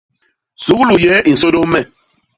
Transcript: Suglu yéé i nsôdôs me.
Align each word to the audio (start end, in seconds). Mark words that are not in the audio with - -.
Suglu 0.63 0.95
yéé 1.03 1.17
i 1.29 1.33
nsôdôs 1.33 1.67
me. 1.71 1.81